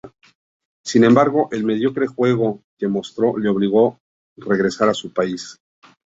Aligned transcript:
Sin 0.83 1.03
embargo, 1.03 1.47
el 1.51 1.63
mediocre 1.63 2.07
juego 2.07 2.63
que 2.79 2.87
mostró 2.87 3.37
le 3.37 3.49
obligó 3.49 3.99
regresar 4.35 4.89
a 4.89 4.95
su 4.95 5.13
país. 5.13 5.59